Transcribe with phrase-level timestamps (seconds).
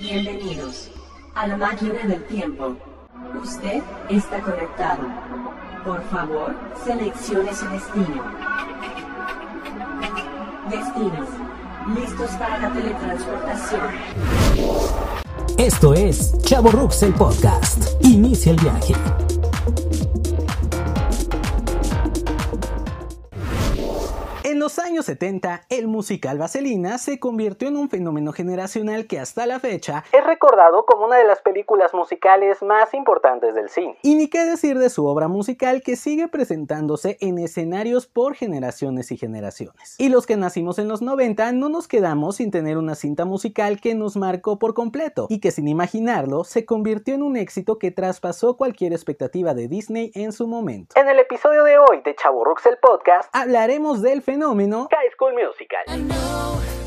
[0.00, 0.90] Bienvenidos
[1.34, 2.76] a la máquina del tiempo.
[3.42, 5.02] Usted está conectado.
[5.84, 8.22] Por favor, seleccione su destino.
[10.70, 11.28] Destinos.
[11.96, 13.80] Listos para la teletransportación.
[15.56, 17.84] Esto es Chavo Rux el podcast.
[18.02, 18.94] Inicia el viaje.
[24.68, 29.60] Los años 70, el musical Vaselina se convirtió en un fenómeno generacional que hasta la
[29.60, 33.96] fecha es recordado como una de las películas musicales más importantes del cine.
[34.02, 39.10] Y ni qué decir de su obra musical que sigue presentándose en escenarios por generaciones
[39.10, 39.94] y generaciones.
[39.96, 43.80] Y los que nacimos en los 90 no nos quedamos sin tener una cinta musical
[43.80, 47.90] que nos marcó por completo y que sin imaginarlo se convirtió en un éxito que
[47.90, 50.94] traspasó cualquier expectativa de Disney en su momento.
[51.00, 55.10] En el episodio de hoy de Chavo Rux el podcast hablaremos del fenómeno fenómeno High
[55.12, 56.77] School Musical.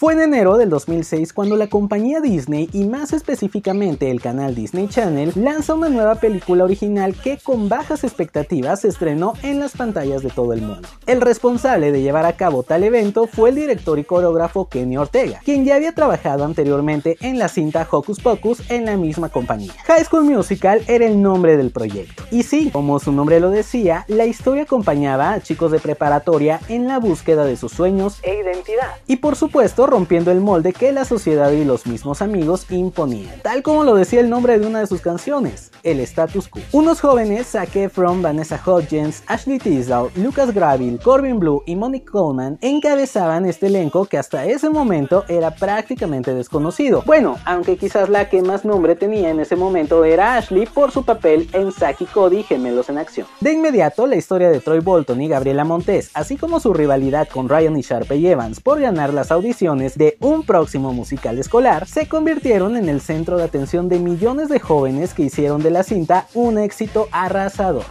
[0.00, 4.88] Fue en enero del 2006 cuando la compañía Disney y más específicamente el canal Disney
[4.88, 10.22] Channel lanza una nueva película original que con bajas expectativas se estrenó en las pantallas
[10.22, 10.88] de todo el mundo.
[11.04, 15.42] El responsable de llevar a cabo tal evento fue el director y coreógrafo Kenny Ortega,
[15.44, 19.74] quien ya había trabajado anteriormente en la cinta Hocus Pocus en la misma compañía.
[19.84, 22.22] High School Musical era el nombre del proyecto.
[22.30, 26.88] Y sí, como su nombre lo decía, la historia acompañaba a chicos de preparatoria en
[26.88, 28.94] la búsqueda de sus sueños e identidad.
[29.06, 33.62] Y por supuesto, rompiendo el molde que la sociedad y los mismos amigos imponían, tal
[33.62, 36.62] como lo decía el nombre de una de sus canciones, el status quo.
[36.72, 42.58] Unos jóvenes, Zac Efron, Vanessa Hudgens, Ashley Tisdale, Lucas Graville, Corbin Blue y Monique Coleman
[42.60, 47.02] encabezaban este elenco que hasta ese momento era prácticamente desconocido.
[47.06, 51.04] Bueno, aunque quizás la que más nombre tenía en ese momento era Ashley por su
[51.04, 53.26] papel en Zack y Cody Gemelos en Acción.
[53.40, 57.48] De inmediato, la historia de Troy Bolton y Gabriela Montes, así como su rivalidad con
[57.48, 62.76] Ryan y Sharpay Evans por ganar las audiciones, de un próximo musical escolar se convirtieron
[62.76, 66.58] en el centro de atención de millones de jóvenes que hicieron de la cinta un
[66.58, 67.84] éxito arrasador.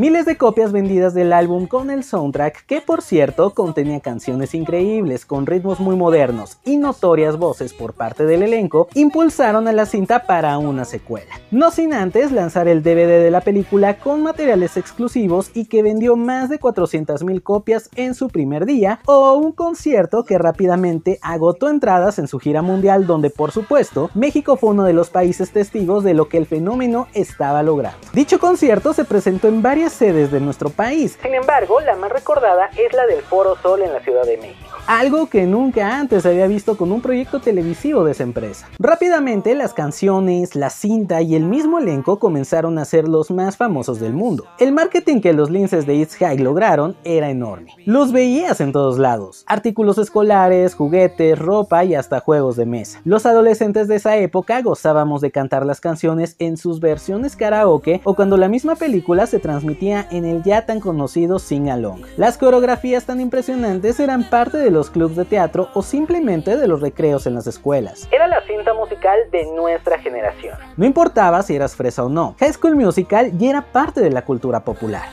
[0.00, 5.26] Miles de copias vendidas del álbum con el soundtrack, que por cierto contenía canciones increíbles
[5.26, 10.22] con ritmos muy modernos y notorias voces por parte del elenco, impulsaron a la cinta
[10.22, 11.34] para una secuela.
[11.50, 16.16] No sin antes lanzar el DVD de la película con materiales exclusivos y que vendió
[16.16, 22.18] más de 400.000 copias en su primer día, o un concierto que rápidamente agotó entradas
[22.18, 26.14] en su gira mundial donde por supuesto México fue uno de los países testigos de
[26.14, 27.98] lo que el fenómeno estaba logrando.
[28.14, 31.18] Dicho concierto se presentó en varias sedes de nuestro país.
[31.22, 34.69] Sin embargo, la más recordada es la del Foro Sol en la Ciudad de México
[34.98, 38.68] algo que nunca antes había visto con un proyecto televisivo de esa empresa.
[38.80, 44.00] Rápidamente las canciones, la cinta y el mismo elenco comenzaron a ser los más famosos
[44.00, 44.46] del mundo.
[44.58, 47.72] El marketing que los linces de It's High lograron era enorme.
[47.86, 49.44] Los veías en todos lados.
[49.46, 53.00] Artículos escolares, juguetes, ropa y hasta juegos de mesa.
[53.04, 58.16] Los adolescentes de esa época gozábamos de cantar las canciones en sus versiones karaoke o
[58.16, 62.00] cuando la misma película se transmitía en el ya tan conocido Sing Along.
[62.16, 66.80] Las coreografías tan impresionantes eran parte de los clubes de teatro o simplemente de los
[66.80, 68.08] recreos en las escuelas.
[68.10, 70.56] Era la cinta musical de nuestra generación.
[70.76, 74.24] No importaba si eras fresa o no, High School Musical ya era parte de la
[74.24, 75.08] cultura popular.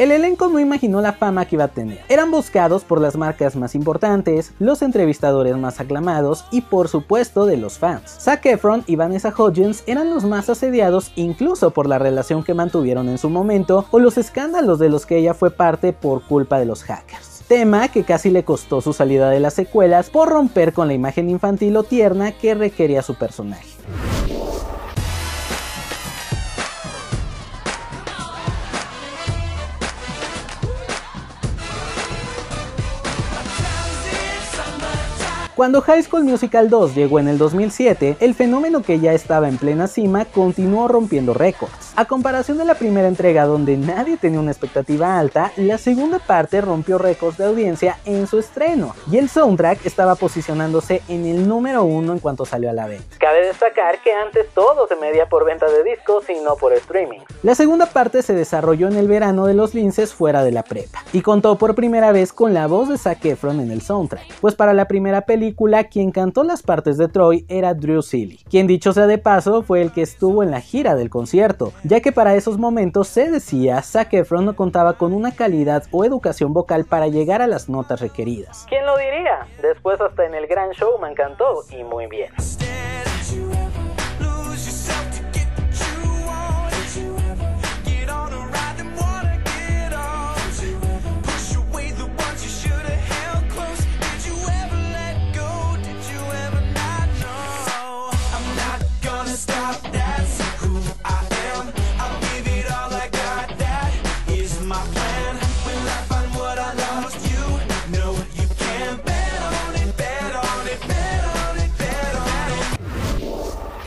[0.00, 1.98] El elenco no imaginó la fama que iba a tener.
[2.08, 7.58] Eran buscados por las marcas más importantes, los entrevistadores más aclamados y por supuesto de
[7.58, 8.16] los fans.
[8.18, 13.10] Zac Efron y Vanessa Hudgens eran los más asediados incluso por la relación que mantuvieron
[13.10, 16.64] en su momento o los escándalos de los que ella fue parte por culpa de
[16.64, 20.86] los hackers tema que casi le costó su salida de las secuelas por romper con
[20.86, 23.79] la imagen infantil o tierna que requería su personaje.
[35.60, 39.58] Cuando High School Musical 2 llegó en el 2007, el fenómeno que ya estaba en
[39.58, 41.89] plena cima continuó rompiendo récords.
[41.96, 46.60] A comparación de la primera entrega donde nadie tenía una expectativa alta, la segunda parte
[46.60, 51.82] rompió récords de audiencia en su estreno y el soundtrack estaba posicionándose en el número
[51.82, 53.16] uno en cuanto salió a la venta.
[53.18, 57.20] Cabe destacar que antes todo se medía por venta de discos y no por streaming.
[57.42, 61.04] La segunda parte se desarrolló en el verano de los linces fuera de la prepa
[61.12, 64.54] y contó por primera vez con la voz de Zac Efron en el soundtrack, pues
[64.54, 68.92] para la primera película quien cantó las partes de Troy era Drew Seeley, quien dicho
[68.92, 72.34] sea de paso fue el que estuvo en la gira del concierto, ya que para
[72.34, 77.08] esos momentos se decía Zac Efron no contaba con una calidad o educación vocal para
[77.08, 78.66] llegar a las notas requeridas.
[78.68, 79.46] ¿Quién lo diría?
[79.62, 82.30] Después hasta en el gran show me encantó y muy bien.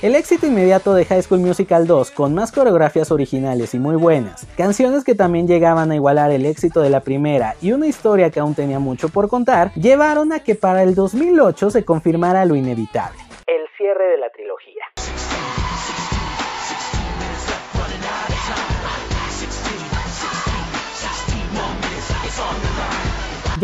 [0.04, 4.46] El éxito inmediato de High School Musical 2, con más coreografías originales y muy buenas,
[4.58, 8.42] canciones que también llegaban a igualar el éxito de la primera y una historia que
[8.42, 13.18] aún tenía mucho por contar, llevaron a que para el 2008 se confirmara lo inevitable,
[13.48, 14.30] el cierre de la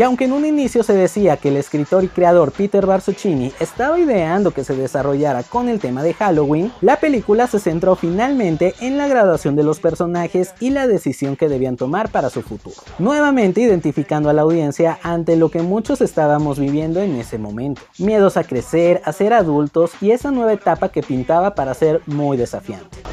[0.00, 3.98] Y aunque en un inicio se decía que el escritor y creador Peter Barsuccini estaba
[3.98, 8.96] ideando que se desarrollara con el tema de Halloween, la película se centró finalmente en
[8.96, 13.60] la graduación de los personajes y la decisión que debían tomar para su futuro, nuevamente
[13.60, 18.44] identificando a la audiencia ante lo que muchos estábamos viviendo en ese momento, miedos a
[18.44, 23.09] crecer, a ser adultos y esa nueva etapa que pintaba para ser muy desafiante.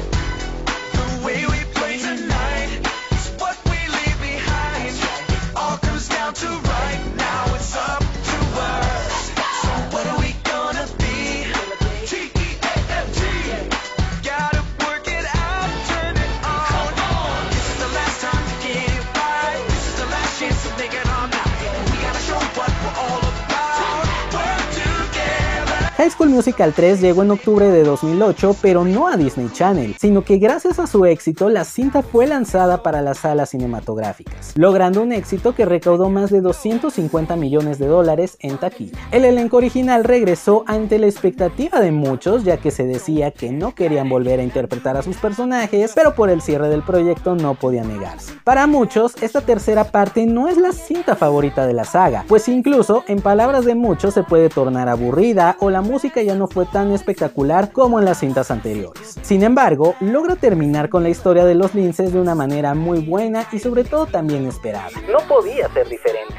[25.98, 30.22] High School Musical 3 llegó en octubre de 2008, pero no a Disney Channel, sino
[30.22, 35.10] que gracias a su éxito la cinta fue lanzada para las salas cinematográficas, logrando un
[35.10, 38.96] éxito que recaudó más de 250 millones de dólares en taquilla.
[39.10, 43.74] El elenco original regresó ante la expectativa de muchos, ya que se decía que no
[43.74, 47.82] querían volver a interpretar a sus personajes, pero por el cierre del proyecto no podía
[47.82, 48.34] negarse.
[48.44, 53.02] Para muchos, esta tercera parte no es la cinta favorita de la saga, pues incluso,
[53.08, 56.92] en palabras de muchos, se puede tornar aburrida o la música ya no fue tan
[56.92, 59.16] espectacular como en las cintas anteriores.
[59.22, 63.48] Sin embargo, logra terminar con la historia de los linces de una manera muy buena
[63.52, 64.90] y sobre todo también esperada.
[65.10, 66.34] No podía ser diferente.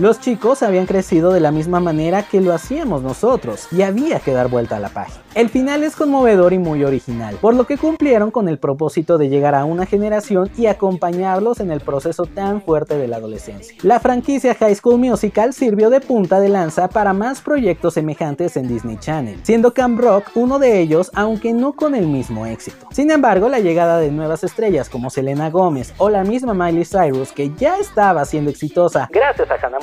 [0.00, 4.32] Los chicos habían crecido de la misma manera que lo hacíamos nosotros y había que
[4.32, 5.20] dar vuelta a la página.
[5.36, 9.28] El final es conmovedor y muy original, por lo que cumplieron con el propósito de
[9.28, 13.76] llegar a una generación y acompañarlos en el proceso tan fuerte de la adolescencia.
[13.82, 18.66] La franquicia High School Musical sirvió de punta de lanza para más proyectos semejantes en
[18.66, 22.88] Disney Channel, siendo Camp Rock uno de ellos, aunque no con el mismo éxito.
[22.90, 27.30] Sin embargo, la llegada de nuevas estrellas como Selena Gómez o la misma Miley Cyrus,
[27.30, 29.78] que ya estaba siendo exitosa gracias a Hannah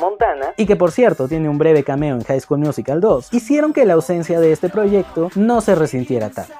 [0.57, 3.85] y que por cierto tiene un breve cameo en High School Musical 2, hicieron que
[3.85, 6.53] la ausencia de este proyecto no se resintiera tanto.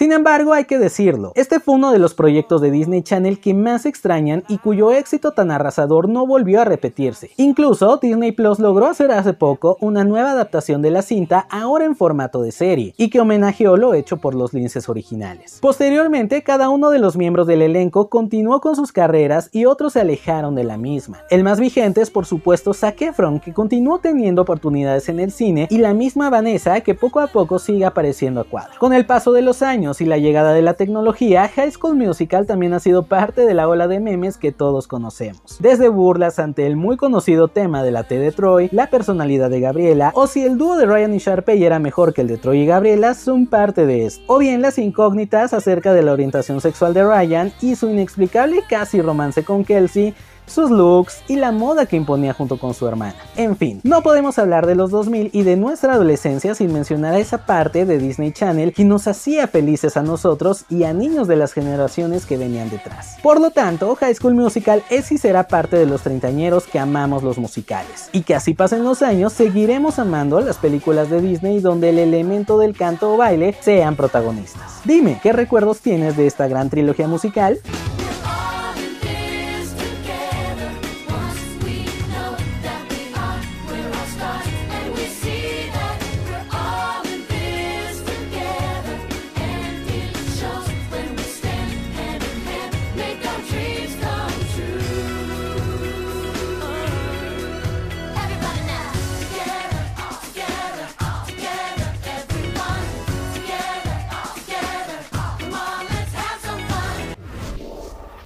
[0.00, 3.52] Sin embargo, hay que decirlo, este fue uno de los proyectos de Disney Channel que
[3.52, 7.32] más extrañan y cuyo éxito tan arrasador no volvió a repetirse.
[7.36, 11.96] Incluso Disney Plus logró hacer hace poco una nueva adaptación de la cinta ahora en
[11.96, 15.58] formato de serie y que homenajeó lo hecho por los linces originales.
[15.60, 20.00] Posteriormente, cada uno de los miembros del elenco continuó con sus carreras y otros se
[20.00, 21.18] alejaron de la misma.
[21.28, 25.68] El más vigente es por supuesto Zac Efron, que continuó teniendo oportunidades en el cine,
[25.70, 28.78] y la misma Vanessa, que poco a poco sigue apareciendo a cuadro.
[28.78, 32.46] Con el paso de los años, y la llegada de la tecnología, High School Musical
[32.46, 35.58] también ha sido parte de la ola de memes que todos conocemos.
[35.58, 39.60] Desde burlas ante el muy conocido tema de la T de Troy, la personalidad de
[39.60, 42.60] Gabriela, o si el dúo de Ryan y Sharpay era mejor que el de Troy
[42.60, 44.22] y Gabriela, son parte de esto.
[44.26, 49.02] O bien las incógnitas acerca de la orientación sexual de Ryan y su inexplicable casi
[49.02, 50.14] romance con Kelsey
[50.50, 53.14] sus looks y la moda que imponía junto con su hermana.
[53.36, 57.18] En fin, no podemos hablar de los 2000 y de nuestra adolescencia sin mencionar a
[57.18, 61.36] esa parte de Disney Channel que nos hacía felices a nosotros y a niños de
[61.36, 63.16] las generaciones que venían detrás.
[63.22, 67.22] Por lo tanto, High School Musical es y será parte de los treintañeros que amamos
[67.22, 68.08] los musicales.
[68.12, 72.58] Y que así pasen los años, seguiremos amando las películas de Disney donde el elemento
[72.58, 74.80] del canto o baile sean protagonistas.
[74.84, 77.60] Dime, ¿qué recuerdos tienes de esta gran trilogía musical?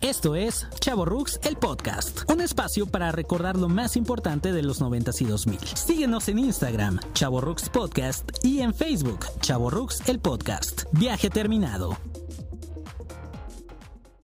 [0.04, 4.82] Esto es Chavo Rux, el podcast, un espacio para recordar lo más importante de los
[4.82, 5.58] 90s y 2000.
[5.60, 10.82] Síguenos en Instagram, Chavo Rux Podcast, y en Facebook, Chavo Rux, el podcast.
[10.92, 11.96] Viaje terminado.